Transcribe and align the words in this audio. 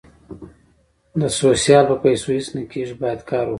د 1.19 1.21
سوسیال 1.37 1.83
په 1.89 1.95
پېسو 2.03 2.27
هیڅ 2.35 2.47
نه 2.55 2.63
کېږي 2.71 2.95
باید 3.01 3.19
کار 3.29 3.43
وکړو 3.45 3.49